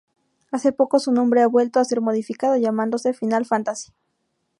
Hace 0.51 0.71
poco 0.71 0.97
su 0.97 1.11
nombre 1.11 1.43
ha 1.43 1.47
vuelto 1.47 1.79
a 1.79 1.85
ser 1.85 2.01
modificado, 2.01 2.57
llamándose 2.57 3.13
""Final 3.13 3.45
Fantasy"". 3.45 3.91